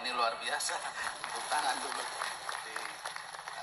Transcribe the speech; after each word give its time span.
ini 0.00 0.10
luar 0.12 0.36
biasa. 0.36 0.74
Tepuk 1.24 1.46
tangan 1.48 1.76
dulu. 1.80 2.04
Jadi, 2.04 2.76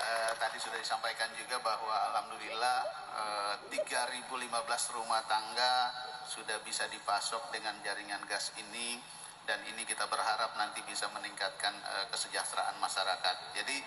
eh, 0.02 0.32
tadi 0.38 0.56
sudah 0.58 0.78
disampaikan 0.82 1.30
juga 1.38 1.62
bahwa 1.62 1.94
alhamdulillah 2.12 2.78
eh, 3.14 3.54
3015 3.70 4.90
rumah 4.90 5.22
tangga 5.30 5.94
sudah 6.26 6.58
bisa 6.66 6.90
dipasok 6.90 7.54
dengan 7.54 7.78
jaringan 7.86 8.26
gas 8.26 8.50
ini 8.58 8.98
dan 9.44 9.60
ini 9.68 9.84
kita 9.84 10.08
berharap 10.08 10.56
nanti 10.56 10.80
bisa 10.88 11.06
meningkatkan 11.14 11.72
eh, 11.72 12.06
kesejahteraan 12.10 12.80
masyarakat. 12.82 13.36
Jadi 13.54 13.78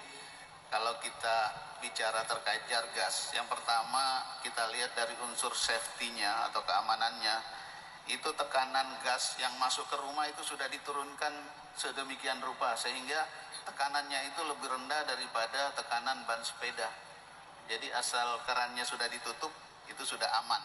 kalau 0.68 0.96
kita 1.00 1.38
bicara 1.80 2.28
terkait 2.28 2.64
jargas, 2.68 3.32
yang 3.32 3.48
pertama 3.48 4.24
kita 4.44 4.68
lihat 4.76 4.92
dari 4.96 5.16
unsur 5.24 5.56
safety-nya 5.56 6.52
atau 6.52 6.60
keamanannya, 6.64 7.36
itu 8.08 8.30
tekanan 8.36 8.88
gas 9.04 9.36
yang 9.40 9.52
masuk 9.60 9.84
ke 9.92 9.96
rumah 10.00 10.28
itu 10.28 10.44
sudah 10.44 10.68
diturunkan 10.72 11.34
sedemikian 11.76 12.40
rupa 12.40 12.74
sehingga 12.80 13.28
tekanannya 13.68 14.32
itu 14.32 14.42
lebih 14.48 14.68
rendah 14.72 15.04
daripada 15.04 15.76
tekanan 15.76 16.24
ban 16.24 16.40
sepeda. 16.42 16.88
Jadi 17.68 17.92
asal 17.92 18.40
kerannya 18.48 18.88
sudah 18.88 19.12
ditutup 19.12 19.52
itu 19.92 20.04
sudah 20.08 20.28
aman. 20.44 20.64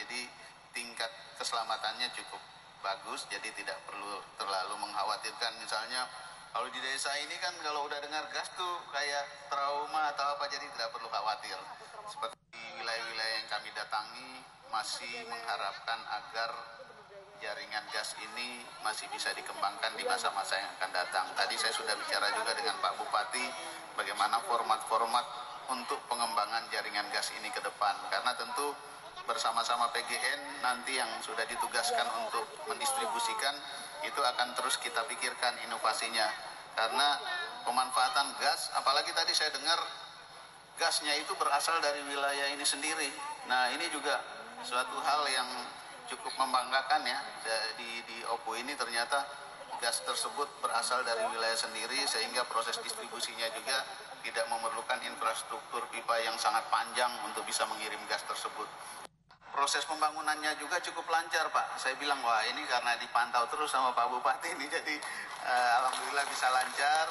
Jadi 0.00 0.24
tingkat 0.72 1.10
keselamatannya 1.36 2.08
cukup 2.16 2.40
bagus 2.78 3.26
jadi 3.26 3.50
tidak 3.58 3.74
perlu 3.90 4.22
terlalu 4.38 4.78
mengkhawatirkan 4.86 5.50
misalnya 5.58 6.06
kalau 6.54 6.70
di 6.72 6.80
desa 6.80 7.12
ini 7.20 7.36
kan 7.42 7.52
kalau 7.60 7.84
udah 7.84 8.00
dengar 8.00 8.24
gas 8.32 8.48
tuh 8.56 8.80
kayak 8.94 9.24
trauma 9.52 10.14
atau 10.16 10.38
apa 10.38 10.48
jadi 10.48 10.64
tidak 10.72 10.88
perlu 10.96 11.08
khawatir. 11.12 11.58
Seperti 12.08 12.37
kami 13.48 13.72
datangi 13.72 14.44
masih 14.68 15.24
mengharapkan 15.24 16.00
agar 16.20 16.52
jaringan 17.40 17.84
gas 17.88 18.12
ini 18.20 18.60
masih 18.84 19.08
bisa 19.08 19.32
dikembangkan 19.32 19.96
di 19.96 20.04
masa-masa 20.04 20.60
yang 20.60 20.70
akan 20.76 20.90
datang. 20.92 21.26
Tadi 21.32 21.56
saya 21.56 21.72
sudah 21.72 21.96
bicara 21.96 22.28
juga 22.36 22.52
dengan 22.52 22.76
Pak 22.76 23.00
Bupati 23.00 23.46
bagaimana 23.96 24.44
format-format 24.44 25.26
untuk 25.72 25.96
pengembangan 26.12 26.68
jaringan 26.68 27.08
gas 27.08 27.32
ini 27.40 27.48
ke 27.48 27.64
depan. 27.64 27.96
Karena 28.12 28.36
tentu 28.36 28.76
bersama-sama 29.24 29.88
PGN 29.96 30.60
nanti 30.60 31.00
yang 31.00 31.08
sudah 31.24 31.44
ditugaskan 31.48 32.06
untuk 32.20 32.44
mendistribusikan 32.68 33.56
itu 34.04 34.20
akan 34.20 34.52
terus 34.52 34.76
kita 34.76 35.08
pikirkan 35.08 35.56
inovasinya. 35.64 36.28
Karena 36.76 37.16
pemanfaatan 37.64 38.38
gas, 38.38 38.70
apalagi 38.76 39.10
tadi 39.16 39.32
saya 39.34 39.50
dengar 39.50 39.78
gasnya 40.88 41.12
itu 41.20 41.36
berasal 41.36 41.76
dari 41.84 42.00
wilayah 42.08 42.48
ini 42.48 42.64
sendiri. 42.64 43.12
Nah 43.44 43.68
ini 43.76 43.92
juga 43.92 44.24
suatu 44.64 44.96
hal 45.04 45.20
yang 45.28 45.44
cukup 46.08 46.32
membanggakan 46.40 47.04
ya 47.04 47.20
di, 47.76 48.00
di 48.08 48.24
Oppo 48.32 48.56
ini 48.56 48.72
ternyata 48.72 49.20
gas 49.84 50.00
tersebut 50.08 50.48
berasal 50.64 51.04
dari 51.04 51.28
wilayah 51.28 51.60
sendiri 51.60 52.08
sehingga 52.08 52.40
proses 52.48 52.80
distribusinya 52.80 53.52
juga 53.52 53.84
tidak 54.24 54.48
memerlukan 54.48 54.96
infrastruktur 55.04 55.84
pipa 55.92 56.24
yang 56.24 56.40
sangat 56.40 56.64
panjang 56.72 57.12
untuk 57.20 57.44
bisa 57.44 57.68
mengirim 57.68 58.00
gas 58.08 58.24
tersebut. 58.24 58.64
Proses 59.52 59.84
pembangunannya 59.84 60.56
juga 60.56 60.80
cukup 60.80 61.04
lancar 61.12 61.52
Pak. 61.52 61.76
Saya 61.76 62.00
bilang 62.00 62.24
wah 62.24 62.40
ini 62.48 62.64
karena 62.64 62.96
dipantau 62.96 63.44
terus 63.52 63.68
sama 63.68 63.92
Pak 63.92 64.08
Bupati 64.08 64.56
ini 64.56 64.64
jadi 64.72 64.96
eh, 65.44 65.70
alhamdulillah 65.84 66.24
bisa 66.32 66.48
lancar. 66.48 67.06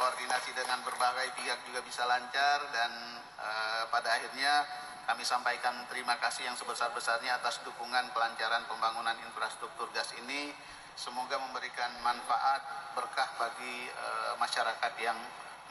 Koordinasi 0.00 0.56
dengan 0.56 0.80
berbagai 0.80 1.28
pihak 1.36 1.60
juga 1.68 1.84
bisa 1.84 2.08
lancar 2.08 2.64
dan 2.72 2.88
eh, 3.36 3.84
pada 3.92 4.16
akhirnya 4.16 4.64
kami 5.10 5.26
sampaikan 5.26 5.74
terima 5.90 6.14
kasih 6.22 6.46
yang 6.46 6.54
sebesar-besarnya 6.54 7.42
atas 7.42 7.60
dukungan 7.66 8.14
kelancaran 8.14 8.62
pembangunan 8.70 9.18
infrastruktur 9.26 9.90
gas 9.90 10.06
ini. 10.22 10.54
Semoga 10.94 11.34
memberikan 11.36 11.90
manfaat 12.06 12.62
berkah 12.94 13.26
bagi 13.34 13.90
uh, 13.90 14.38
masyarakat 14.38 14.92
yang 15.02 15.18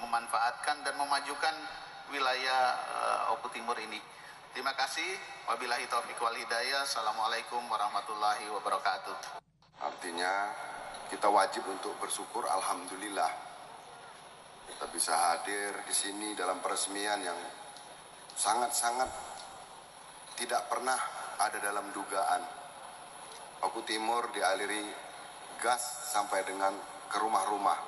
memanfaatkan 0.04 0.84
dan 0.84 0.92
memajukan 1.00 1.56
wilayah 2.12 2.76
uh, 2.84 3.34
Oku 3.40 3.48
Timur 3.56 3.80
ini. 3.80 4.04
Terima 4.52 4.76
kasih. 4.76 5.08
Wabillahi 5.48 5.88
taufiq 5.88 6.20
wal 6.20 6.36
hidayah. 6.36 6.84
Assalamualaikum 6.84 7.64
warahmatullahi 7.72 8.44
wabarakatuh. 8.52 9.40
Artinya 9.80 10.52
kita 11.08 11.32
wajib 11.32 11.64
untuk 11.64 11.96
bersyukur 12.04 12.44
alhamdulillah 12.44 13.49
bisa 15.00 15.16
hadir 15.16 15.72
di 15.88 15.96
sini 15.96 16.36
dalam 16.36 16.60
peresmian 16.60 17.24
yang 17.24 17.40
sangat-sangat 18.36 19.08
tidak 20.36 20.68
pernah 20.68 21.00
ada 21.40 21.56
dalam 21.64 21.88
dugaan. 21.96 22.44
Oku 23.64 23.80
Timur 23.88 24.28
dialiri 24.36 24.84
gas 25.64 26.12
sampai 26.12 26.44
dengan 26.44 26.76
ke 27.08 27.16
rumah-rumah. 27.16 27.80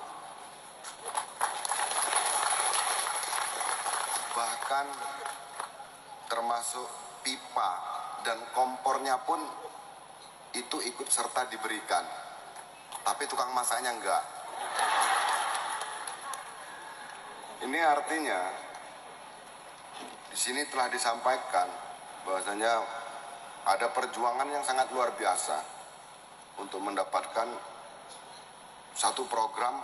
Bahkan 4.32 4.88
termasuk 6.32 6.88
pipa 7.28 7.72
dan 8.24 8.40
kompornya 8.56 9.20
pun 9.28 9.44
itu 10.56 10.80
ikut 10.80 11.12
serta 11.12 11.44
diberikan. 11.52 12.08
Tapi 13.04 13.28
tukang 13.28 13.52
masaknya 13.52 14.00
enggak. 14.00 14.24
Ini 17.62 17.78
artinya 17.78 18.42
di 20.34 20.38
sini 20.38 20.66
telah 20.66 20.90
disampaikan 20.90 21.70
bahwasanya 22.26 22.74
ada 23.70 23.94
perjuangan 23.94 24.50
yang 24.50 24.66
sangat 24.66 24.90
luar 24.90 25.14
biasa 25.14 25.62
untuk 26.58 26.82
mendapatkan 26.82 27.46
satu 28.98 29.30
program 29.30 29.78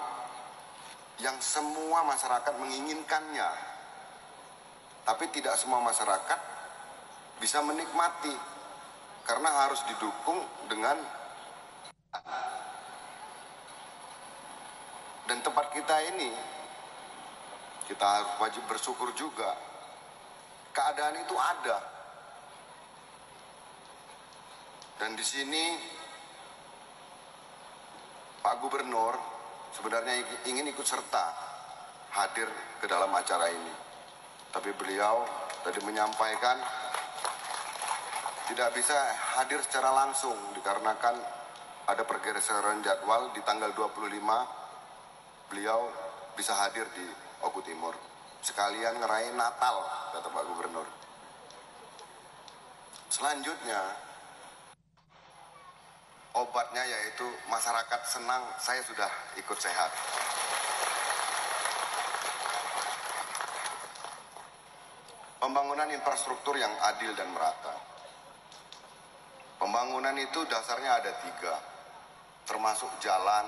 yang 1.22 1.38
semua 1.38 2.02
masyarakat 2.02 2.54
menginginkannya. 2.58 3.50
Tapi 5.06 5.30
tidak 5.30 5.54
semua 5.62 5.78
masyarakat 5.86 6.40
bisa 7.38 7.62
menikmati 7.62 8.34
karena 9.22 9.54
harus 9.54 9.86
didukung 9.86 10.42
dengan 10.66 10.98
dan 15.30 15.38
tempat 15.46 15.70
kita 15.78 15.96
ini 16.16 16.58
kita 17.88 18.38
wajib 18.44 18.68
bersyukur 18.68 19.16
juga. 19.16 19.56
Keadaan 20.76 21.24
itu 21.24 21.34
ada. 21.40 21.80
Dan 25.00 25.16
di 25.16 25.24
sini 25.24 25.66
Pak 28.44 28.56
Gubernur 28.60 29.16
sebenarnya 29.72 30.20
ingin 30.46 30.68
ikut 30.68 30.84
serta 30.84 31.26
hadir 32.12 32.52
ke 32.84 32.86
dalam 32.86 33.10
acara 33.16 33.48
ini. 33.50 33.74
Tapi 34.52 34.70
beliau 34.76 35.24
tadi 35.64 35.80
menyampaikan 35.88 36.60
tidak 38.48 38.70
bisa 38.76 38.96
hadir 39.40 39.60
secara 39.64 39.92
langsung 39.92 40.36
dikarenakan 40.56 41.16
ada 41.88 42.04
pergeseran 42.04 42.80
jadwal 42.84 43.32
di 43.36 43.44
tanggal 43.44 43.72
25 43.76 45.52
beliau 45.52 45.88
bisa 46.36 46.56
hadir 46.56 46.88
di 46.96 47.27
Oku 47.48 47.64
Timur. 47.64 47.96
Sekalian 48.44 49.00
ngerayain 49.00 49.36
Natal, 49.40 49.80
kata 50.12 50.28
Pak 50.28 50.44
Gubernur. 50.52 50.88
Selanjutnya, 53.08 53.82
obatnya 56.36 56.84
yaitu 56.84 57.26
masyarakat 57.48 58.02
senang 58.04 58.44
saya 58.60 58.84
sudah 58.84 59.10
ikut 59.40 59.58
sehat. 59.58 59.92
Pembangunan 65.40 65.88
infrastruktur 65.96 66.60
yang 66.60 66.72
adil 66.84 67.16
dan 67.16 67.32
merata. 67.32 67.74
Pembangunan 69.58 70.14
itu 70.20 70.44
dasarnya 70.46 71.00
ada 71.00 71.12
tiga, 71.24 71.56
termasuk 72.46 72.92
jalan, 73.00 73.48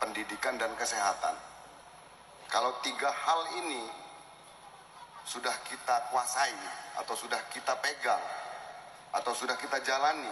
pendidikan, 0.00 0.56
dan 0.56 0.72
kesehatan. 0.78 1.53
Kalau 2.48 2.78
tiga 2.84 3.10
hal 3.10 3.40
ini 3.64 3.82
sudah 5.24 5.54
kita 5.66 6.12
kuasai, 6.12 6.54
atau 7.00 7.16
sudah 7.16 7.40
kita 7.50 7.74
pegang, 7.80 8.20
atau 9.16 9.32
sudah 9.32 9.56
kita 9.56 9.80
jalani, 9.82 10.30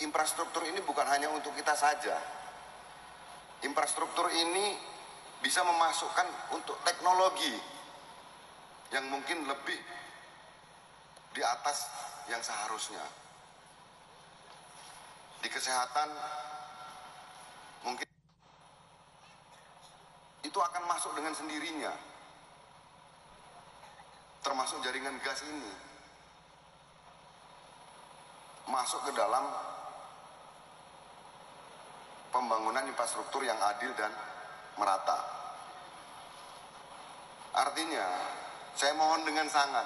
infrastruktur 0.00 0.64
ini 0.66 0.80
bukan 0.82 1.06
hanya 1.06 1.28
untuk 1.30 1.54
kita 1.54 1.74
saja. 1.74 2.16
Infrastruktur 3.64 4.28
ini 4.28 4.76
bisa 5.44 5.60
memasukkan 5.60 6.56
untuk 6.56 6.76
teknologi 6.84 7.52
yang 8.92 9.04
mungkin 9.12 9.44
lebih 9.44 9.80
di 11.34 11.42
atas 11.42 11.90
yang 12.30 12.40
seharusnya. 12.40 13.04
Di 15.44 15.48
kesehatan 15.52 16.08
mungkin 17.84 18.08
itu 20.44 20.58
akan 20.60 20.82
masuk 21.04 21.20
dengan 21.20 21.36
sendirinya. 21.36 21.92
Termasuk 24.40 24.80
jaringan 24.80 25.20
gas 25.20 25.36
ini 25.44 25.72
masuk 28.72 29.04
ke 29.04 29.12
dalam 29.12 29.44
pembangunan 32.32 32.88
infrastruktur 32.88 33.44
yang 33.44 33.60
adil 33.60 33.92
dan 34.00 34.08
merata. 34.80 35.20
Artinya, 37.52 38.08
saya 38.72 38.96
mohon 38.96 39.28
dengan 39.28 39.44
sangat 39.52 39.84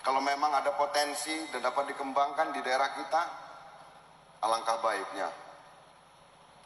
kalau 0.00 0.24
memang 0.24 0.56
ada 0.56 0.72
potensi 0.72 1.36
dan 1.52 1.60
dapat 1.60 1.92
dikembangkan 1.92 2.48
di 2.48 2.64
daerah 2.64 2.96
kita, 2.96 3.22
alangkah 4.40 4.80
baiknya. 4.80 5.45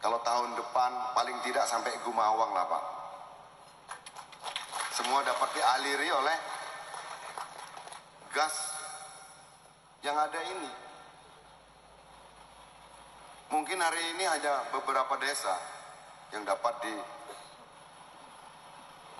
Kalau 0.00 0.18
tahun 0.24 0.56
depan 0.56 1.12
paling 1.12 1.38
tidak 1.44 1.68
sampai 1.68 1.92
Gumawang 2.00 2.56
lah 2.56 2.64
Pak. 2.64 2.84
Semua 4.96 5.20
dapat 5.20 5.48
dialiri 5.52 6.08
oleh 6.08 6.36
gas 8.32 8.56
yang 10.00 10.16
ada 10.16 10.40
ini. 10.40 10.72
Mungkin 13.52 13.76
hari 13.76 14.02
ini 14.16 14.24
hanya 14.24 14.72
beberapa 14.72 15.20
desa 15.20 15.52
yang 16.32 16.46
dapat 16.48 16.74
di 16.80 16.94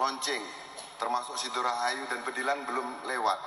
launching, 0.01 0.45
termasuk 0.97 1.37
Sidorahayu 1.37 2.09
dan 2.09 2.25
Bedilan 2.25 2.65
belum 2.65 2.89
lewat. 3.05 3.41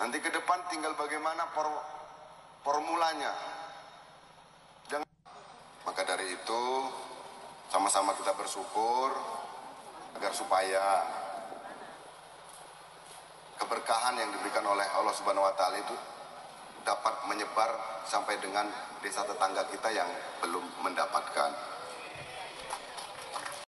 Nanti 0.00 0.16
ke 0.22 0.32
depan 0.32 0.64
tinggal 0.72 0.96
bagaimana 0.96 1.44
for- 1.52 1.84
formulanya. 2.64 3.61
Maka 5.82 6.06
dari 6.06 6.30
itu 6.30 6.62
sama-sama 7.72 8.14
kita 8.14 8.36
bersyukur 8.38 9.10
agar 10.18 10.32
supaya 10.36 10.84
keberkahan 13.58 14.14
yang 14.20 14.30
diberikan 14.30 14.62
oleh 14.68 14.86
Allah 14.94 15.14
Subhanahu 15.16 15.48
wa 15.48 15.54
taala 15.58 15.80
itu 15.80 15.96
dapat 16.86 17.14
menyebar 17.30 17.70
sampai 18.06 18.38
dengan 18.42 18.66
desa 19.02 19.22
tetangga 19.26 19.66
kita 19.70 19.88
yang 19.90 20.06
belum 20.42 20.62
mendapat 20.82 21.24